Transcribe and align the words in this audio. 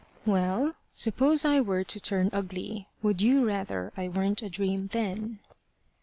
"Well, 0.25 0.73
suppose 0.95 1.45
I 1.45 1.61
were 1.61 1.83
to 1.83 1.99
turn 1.99 2.31
ugly, 2.33 2.87
would 3.03 3.21
you 3.21 3.45
rather 3.47 3.93
I 3.95 4.07
weren't 4.07 4.41
a 4.41 4.49
dream 4.49 4.87
then?" 4.87 5.37